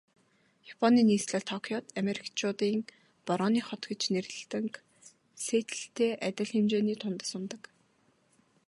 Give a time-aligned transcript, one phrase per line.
[0.73, 2.79] Японы нийслэл Токиод Америкчуудын
[3.27, 4.67] Борооны хот гэж нэрлэдэг
[5.45, 7.63] Сиэтллтэй адил хэмжээний тунадас унадаг.